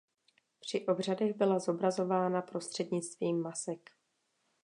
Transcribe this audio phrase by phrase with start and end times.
[0.59, 3.89] Při obřadech byla zobrazována prostřednictvím masek.